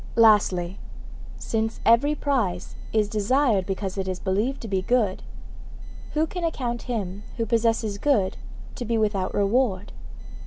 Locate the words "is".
2.91-3.07, 4.07-4.19